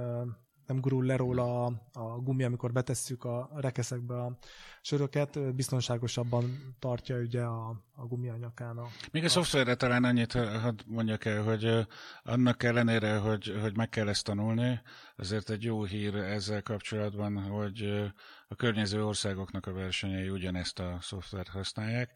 [0.67, 4.38] nem gurul le róla a, a gumi, amikor betesszük a rekeszekbe a
[4.82, 8.78] söröket, biztonságosabban tartja ugye a, a gumi a nyakán.
[8.78, 11.88] A, Még a, a szoftverre talán annyit hadd mondjak el, hogy
[12.23, 14.82] annak ellenére, hogy, hogy meg kell ezt tanulni,
[15.15, 18.12] azért egy jó hír ezzel kapcsolatban, hogy
[18.47, 22.12] a környező országoknak a versenyei ugyanezt a szoftvert használják,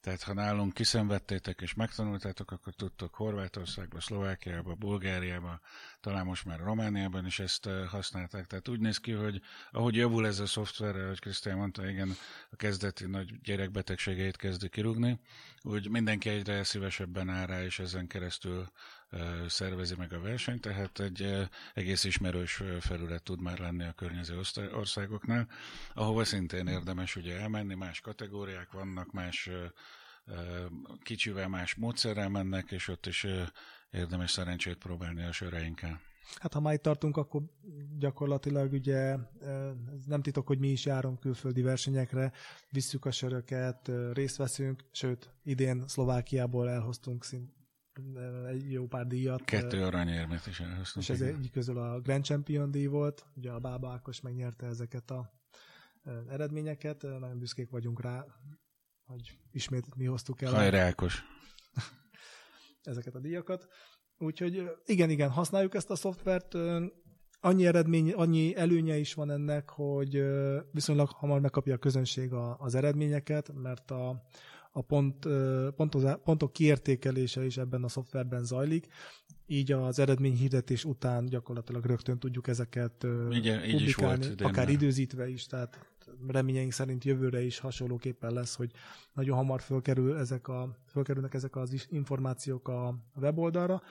[0.00, 5.60] tehát ha nálunk kiszenvedtétek és megtanultátok, akkor tudtok Horvátországba, Szlovákiába, Bulgáriába,
[6.00, 8.46] talán most már Romániában is ezt eh, használták.
[8.46, 12.16] Tehát úgy néz ki, hogy ahogy javul ez a szoftver, ahogy Krisztián mondta, igen,
[12.50, 15.20] a kezdeti nagy gyerekbetegségeit kezdi kirúgni,
[15.62, 18.70] úgy mindenki egyre szívesebben áll rá, és ezen keresztül
[19.48, 24.40] szervezi meg a versenyt, tehát egy egész ismerős felület tud már lenni a környező
[24.72, 25.48] országoknál,
[25.94, 29.50] ahova szintén érdemes ugye elmenni, más kategóriák vannak, más
[31.02, 33.26] kicsivel más módszerrel mennek, és ott is
[33.90, 36.00] érdemes szerencsét próbálni a söreinkkel.
[36.34, 37.42] Hát ha már itt tartunk, akkor
[37.98, 39.16] gyakorlatilag ugye
[40.06, 42.32] nem titok, hogy mi is járunk külföldi versenyekre,
[42.70, 47.57] visszük a söröket, részt veszünk, sőt, idén Szlovákiából elhoztunk szint
[48.48, 49.44] egy jó pár díjat.
[49.44, 51.08] Kettő aranyérmet is elhoztunk.
[51.08, 55.10] És ez egyik közül a Grand Champion díj volt, ugye a Bába Ákos megnyerte ezeket
[55.10, 55.32] a
[56.28, 58.24] eredményeket, nagyon büszkék vagyunk rá,
[59.04, 60.52] hogy ismét mi hoztuk el.
[60.52, 61.24] Hajrá, Ákos!
[62.82, 63.68] ezeket a díjakat.
[64.18, 66.54] Úgyhogy igen, igen, használjuk ezt a szoftvert,
[67.40, 70.22] annyi eredmény, annyi előnye is van ennek, hogy
[70.72, 74.22] viszonylag hamar megkapja a közönség az eredményeket, mert a,
[74.78, 75.28] a pont,
[75.76, 78.86] pontozá, pontok kiértékelése is ebben a szoftverben zajlik,
[79.46, 84.68] így az eredményhirdetés után gyakorlatilag rögtön tudjuk ezeket így, így is volt, akár már.
[84.68, 85.78] időzítve is, tehát
[86.26, 88.70] reményeink szerint jövőre is hasonlóképpen lesz, hogy
[89.12, 93.82] nagyon hamar fölkerül ezek a, fölkerülnek ezek az információk a weboldalra.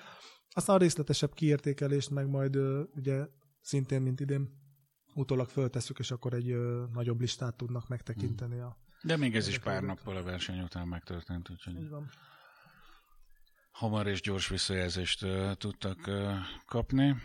[0.49, 2.57] Aztán a részletesebb kiértékelést meg majd
[2.95, 3.27] ugye
[3.61, 4.49] szintén, mint idén,
[5.13, 6.55] utólag föltesszük, és akkor egy
[6.93, 11.49] nagyobb listát tudnak megtekinteni a de még ez is pár nappal a verseny után megtörtént,
[11.49, 12.09] úgyhogy Így van.
[13.71, 16.33] hamar és gyors visszajelzést uh, tudtak uh,
[16.65, 17.15] kapni.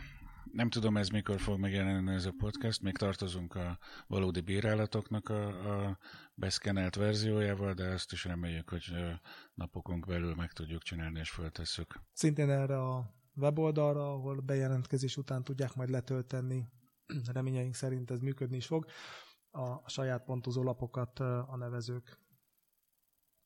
[0.51, 5.47] Nem tudom, ez mikor fog megjelenni ez a podcast, még tartozunk a valódi bírálatoknak a,
[5.87, 5.97] a
[6.33, 9.11] beszkenelt verziójával, de ezt is reméljük, hogy uh,
[9.53, 12.01] napokon belül meg tudjuk csinálni és föltesszük.
[12.13, 16.67] Szintén erre a weboldalra, ahol bejelentkezés után tudják majd letölteni,
[17.33, 18.85] reményeink szerint ez működni is fog
[19.53, 22.19] a saját pontozó lapokat a nevezők.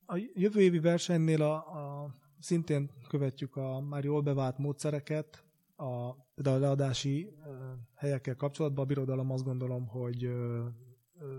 [0.05, 6.49] A jövő évi versenynél a, a, szintén követjük a már jól bevált módszereket, a, de
[6.49, 7.33] a leadási
[7.95, 10.31] helyekkel kapcsolatban a birodalom azt gondolom, hogy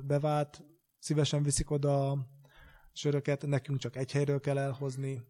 [0.03, 0.65] bevált,
[0.99, 2.27] szívesen viszik oda a
[2.93, 5.23] söröket, nekünk csak egy helyről kell elhozni.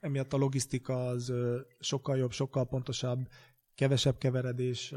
[0.00, 1.32] Emiatt a logisztika az
[1.78, 3.28] sokkal jobb, sokkal pontosabb,
[3.74, 4.94] kevesebb keveredés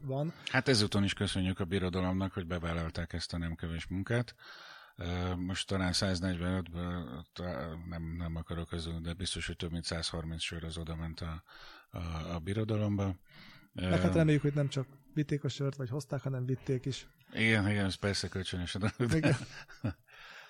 [0.00, 0.32] van.
[0.50, 4.34] Hát ezúton is köszönjük a birodalomnak, hogy bevállalták ezt a nem kevés munkát.
[5.36, 10.78] Most talán 145-ből nem, nem akarok közül, de biztos, hogy több mint 130 sör az
[10.78, 11.42] oda ment a,
[11.90, 13.16] a, a birodalomba.
[13.72, 17.06] Meg hát reméljük, hogy nem csak vitték a sört, vagy hozták, hanem vitték is.
[17.32, 19.24] Igen, igen, ez persze kölcsönös a dolog.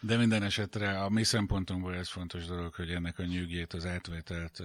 [0.05, 4.63] De minden esetre a mi szempontunkból ez fontos dolog, hogy ennek a nyűgét, az átvételt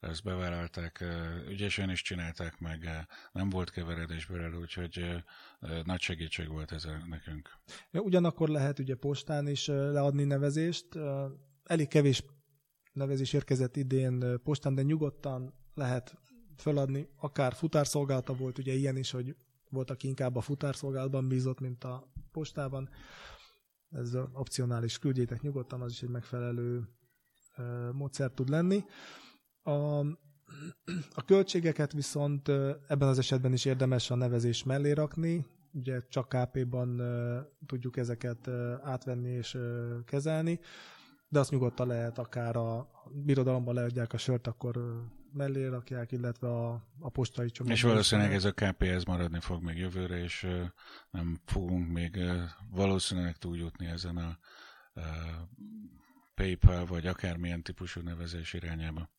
[0.00, 1.04] ezt bevállalták,
[1.48, 5.24] ügyesen is csinálták meg, nem volt keveredés belőle, úgyhogy
[5.84, 7.50] nagy segítség volt ez nekünk.
[7.90, 10.86] Ja, ugyanakkor lehet ugye postán is leadni nevezést.
[11.64, 12.24] Elég kevés
[12.92, 16.14] nevezés érkezett idén postán, de nyugodtan lehet
[16.56, 19.36] feladni, akár futárszolgálata volt, ugye ilyen is, hogy
[19.70, 22.88] volt, aki inkább a futárszolgálatban bízott, mint a postában
[23.90, 26.88] ez opcionális, küldjétek nyugodtan, az is egy megfelelő
[27.92, 28.84] módszer tud lenni.
[29.62, 29.98] A,
[31.14, 32.48] a költségeket viszont
[32.88, 37.02] ebben az esetben is érdemes a nevezés mellé rakni, ugye csak KP-ban
[37.66, 38.48] tudjuk ezeket
[38.82, 39.58] átvenni és
[40.04, 40.60] kezelni,
[41.28, 42.88] de azt nyugodtan lehet akár a
[43.24, 47.72] birodalomban leadják a sört, akkor mellé rakják, illetve a, a postai csomag.
[47.72, 50.46] És valószínűleg ez a KPS maradni fog még jövőre, és
[51.10, 52.18] nem fogunk még
[52.70, 54.38] valószínűleg túljutni ezen a
[54.94, 55.04] uh,
[56.34, 59.10] PayPal vagy akármilyen típusú nevezés irányába.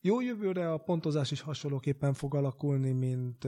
[0.00, 3.46] Jó jövőre a pontozás is hasonlóképpen fog alakulni, mint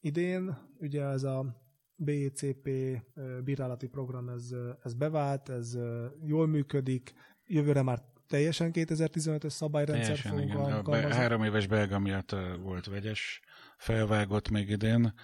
[0.00, 0.58] idén.
[0.78, 1.62] Ugye ez a
[1.96, 4.50] BCP uh, bírálati program, ez,
[4.82, 5.78] ez bevált, ez
[6.24, 7.12] jól működik,
[7.46, 11.10] jövőre már teljesen 2015-ös szabályrendszer fogunk alkalmazni.
[11.10, 13.40] A három éves belga miatt volt vegyes
[13.76, 15.14] felvágott még idén,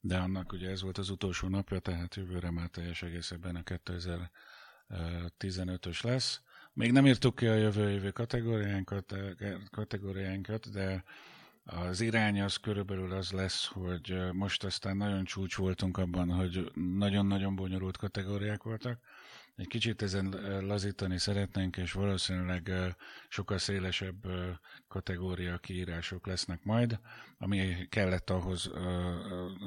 [0.00, 6.04] de annak ugye ez volt az utolsó napja, tehát jövőre már teljes egészében a 2015-ös
[6.04, 6.40] lesz.
[6.72, 9.14] Még nem írtuk ki a jövő évi kategóriánkat,
[9.70, 11.04] kategóriánkat, de
[11.64, 17.56] az irány az körülbelül az lesz, hogy most aztán nagyon csúcs voltunk abban, hogy nagyon-nagyon
[17.56, 18.98] bonyolult kategóriák voltak,
[19.58, 20.28] egy kicsit ezen
[20.66, 22.70] lazítani szeretnénk, és valószínűleg
[23.28, 24.26] sokkal szélesebb
[24.88, 26.98] kategória kiírások lesznek majd,
[27.38, 28.70] ami kellett ahhoz,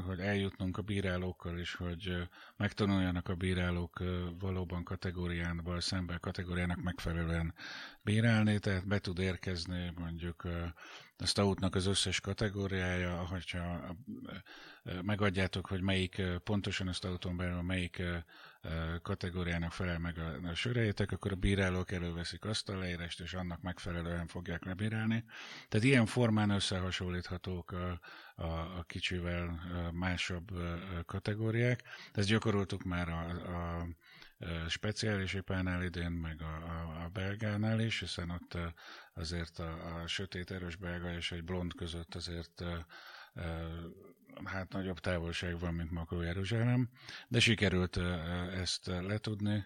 [0.06, 2.28] hogy eljutnunk a bírálókkal is, hogy
[2.58, 4.04] megtanuljanak a bírálók
[4.40, 7.54] valóban kategóriánval szemben kategóriának megfelelően
[8.04, 10.48] bírálni, tehát be tud érkezni mondjuk
[11.18, 13.96] a Stoutnak az összes kategóriája, hogyha
[15.02, 18.02] megadjátok, hogy melyik pontosan a Stouton belül melyik
[19.02, 23.62] kategóriának felel meg a, a sörejétek, akkor a bírálók előveszik azt a leírást, és annak
[23.62, 25.24] megfelelően fogják lebírálni.
[25.70, 28.00] Tehát ilyen formán összehasonlíthatók a,
[28.36, 29.60] a, a kicsivel
[29.94, 30.52] másabb
[31.06, 31.84] kategóriák.
[32.14, 33.20] Ezt gyakoroltuk már a,
[33.80, 33.88] a
[34.68, 38.58] speciális ipánál idén, meg a, a, a belgánál is, hiszen ott
[39.14, 42.64] azért a, a sötét erős belga és egy blond között azért
[44.44, 46.90] hát nagyobb távolság van, mint Makó Jeruzsálem,
[47.28, 47.98] de sikerült
[48.54, 49.66] ezt letudni,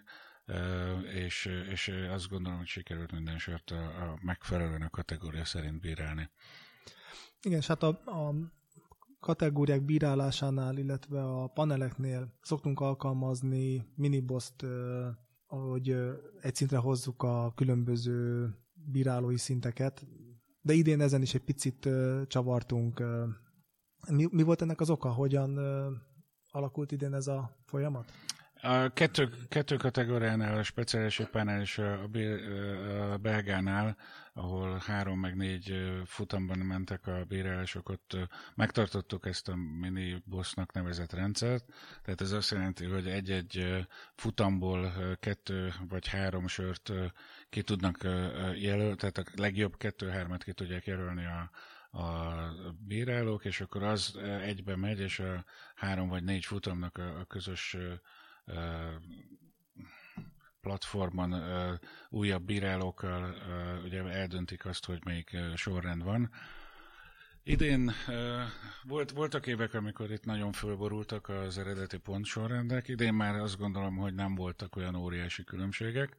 [1.12, 6.30] és, és azt gondolom, hogy sikerült minden sört a, a megfelelően a kategória szerint bírálni.
[7.42, 8.34] Igen, és hát a, a
[9.26, 14.66] kategóriák bírálásánál, illetve a paneleknél szoktunk alkalmazni miniboszt,
[15.46, 15.96] hogy
[16.40, 20.06] egy szintre hozzuk a különböző bírálói szinteket,
[20.60, 21.88] de idén ezen is egy picit
[22.26, 23.02] csavartunk.
[24.10, 25.08] Mi, mi volt ennek az oka?
[25.08, 25.58] Hogyan
[26.50, 28.12] alakult idén ez a folyamat?
[28.62, 32.02] A kettő, kettő kategóriánál, a speciális épánál és a,
[33.12, 33.96] a belgánál,
[34.32, 38.16] ahol három meg négy futamban mentek a bírálások, ott
[38.54, 41.64] megtartottuk ezt a mini bossnak nevezett rendszert.
[42.02, 46.92] Tehát ez azt jelenti, hogy egy-egy futamból kettő vagy három sört
[47.48, 47.98] ki tudnak
[48.54, 51.50] jelölni, tehát a legjobb kettő-hármat ki tudják jelölni a,
[51.98, 52.34] a
[52.78, 55.44] bírálók, és akkor az egybe megy, és a
[55.74, 57.76] három vagy négy futamnak a, a közös
[60.60, 61.34] platformon
[62.08, 63.34] újabb bírálókkal
[63.84, 66.30] ugye eldöntik azt, hogy melyik sorrend van.
[67.42, 67.92] Idén
[68.82, 74.14] volt, voltak évek, amikor itt nagyon fölborultak az eredeti pontsorrendek, idén már azt gondolom, hogy
[74.14, 76.16] nem voltak olyan óriási különbségek.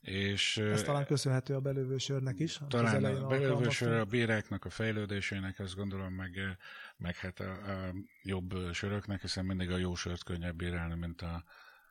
[0.00, 2.60] És, Ez talán köszönhető a belővősörnek is.
[2.68, 6.58] Talán a belővősör, a bíráknak a fejlődésének, azt gondolom, meg,
[6.96, 11.44] meg hát a, a jobb söröknek, hiszen mindig a jó sört könnyebb bírálni, mint a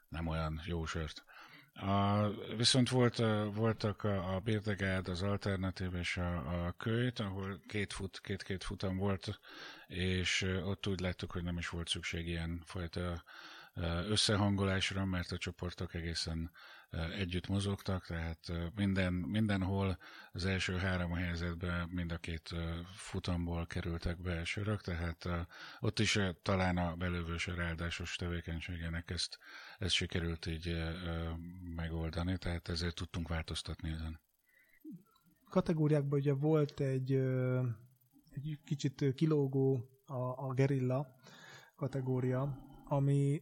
[0.08, 1.24] nem olyan jó sört.
[1.74, 3.18] A, viszont volt,
[3.54, 8.98] voltak a, a Birdegád, az alternatív és a, a kölyt, ahol két fut, két-két futam
[8.98, 9.40] volt,
[9.88, 13.24] és ott úgy láttuk, hogy nem is volt szükség ilyen fajta
[14.08, 16.52] összehangolásra, mert a csoportok egészen
[16.92, 19.98] együtt mozogtak, tehát minden, mindenhol
[20.32, 22.50] az első három helyzetben mind a két
[22.94, 25.28] futamból kerültek be sörök, tehát
[25.80, 29.38] ott is talán a belővősör áldásos tevékenységének ezt,
[29.78, 30.78] ezt sikerült így
[31.76, 34.20] megoldani, tehát ezért tudtunk változtatni ezen.
[35.50, 37.12] Kategóriákban ugye volt egy,
[38.32, 41.16] egy kicsit kilógó a, a gerilla
[41.76, 43.42] kategória, ami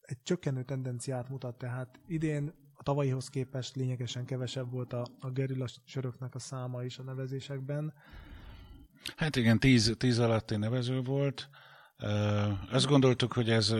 [0.00, 5.66] egy csökkenő tendenciát mutat, tehát idén a tavalyihoz képest lényegesen kevesebb volt a, a gerilla
[5.84, 7.92] söröknek a száma is a nevezésekben.
[9.16, 11.48] Hát igen, tíz, tíz alatti nevező volt.
[12.70, 13.74] Azt gondoltuk, hogy ez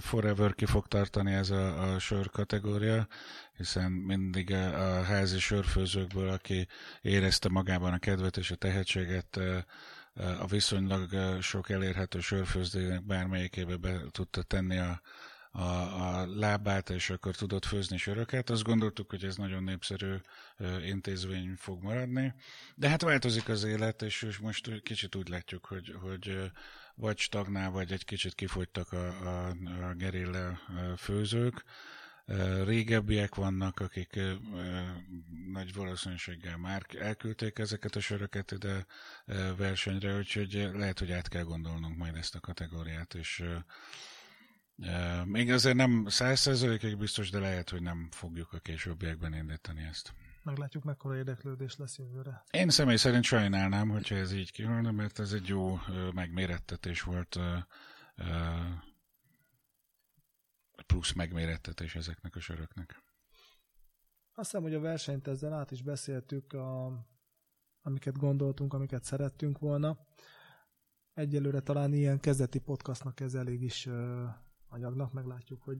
[0.00, 3.06] forever ki fog tartani ez a, a sör kategória,
[3.56, 6.66] hiszen mindig a, a házi sörfőzőkből, aki
[7.00, 9.40] érezte magában a kedvet és a tehetséget,
[10.40, 11.08] a viszonylag
[11.40, 15.00] sok elérhető sörfőzdének bármelyikébe be tudta tenni a,
[15.50, 18.50] a, a lábát, és akkor tudott főzni söröket.
[18.50, 20.14] Azt gondoltuk, hogy ez nagyon népszerű
[20.84, 22.34] intézmény fog maradni.
[22.74, 26.50] De hát változik az élet, és most kicsit úgy látjuk, hogy, hogy
[26.94, 29.48] vagy stagnál, vagy egy kicsit kifogytak a, a,
[29.88, 30.60] a gerilla
[30.96, 31.64] főzők.
[32.64, 34.20] Régebbiek vannak, akik
[35.52, 38.86] nagy valószínűséggel már elküldték ezeket a söröket ide
[39.56, 43.44] versenyre, úgyhogy lehet, hogy át kell gondolnunk majd ezt a kategóriát, és
[45.24, 50.14] még azért nem százszerzőkig biztos, de lehet, hogy nem fogjuk a későbbiekben indítani ezt.
[50.42, 52.44] Meglátjuk, mekkora érdeklődés lesz jövőre.
[52.50, 55.78] Én személy szerint sajnálnám, hogyha ez így kihalna, mert ez egy jó
[56.14, 57.38] megmérettetés volt,
[60.86, 63.02] plusz megmérettetés ezeknek a söröknek.
[64.34, 66.86] Azt hiszem, hogy a versenyt ezzel át is beszéltük, a,
[67.82, 69.98] amiket gondoltunk, amiket szerettünk volna.
[71.14, 73.88] Egyelőre talán ilyen kezdeti podcastnak ez elég is
[74.68, 75.78] anyagnak, meglátjuk, hogy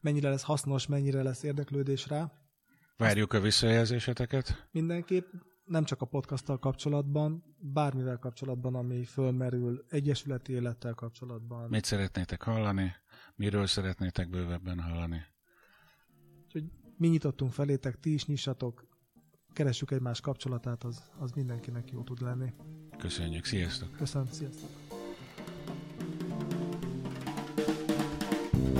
[0.00, 2.32] mennyire lesz hasznos, mennyire lesz érdeklődés rá.
[2.96, 4.68] Várjuk a visszajelzéseteket.
[4.70, 5.32] Mindenképp,
[5.64, 11.68] nem csak a podcasttal kapcsolatban, bármivel kapcsolatban, ami fölmerül, egyesületi élettel kapcsolatban.
[11.68, 12.92] Mit szeretnétek hallani?
[13.34, 15.22] Miről szeretnétek bővebben hallani?
[16.44, 16.64] Úgyhogy
[16.96, 18.88] mi nyitottunk felétek, ti is nyissatok,
[19.52, 22.52] keressük egymás kapcsolatát, az, az mindenkinek jó tud lenni.
[22.98, 23.92] Köszönjük, sziasztok!
[23.92, 24.93] Köszönöm, sziasztok!